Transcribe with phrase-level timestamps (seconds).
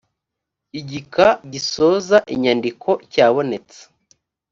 [0.79, 3.79] igika gisoza inyandiko cyabonetse.